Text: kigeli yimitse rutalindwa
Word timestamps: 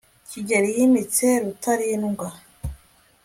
kigeli 0.29 0.69
yimitse 0.77 1.25
rutalindwa 1.43 2.27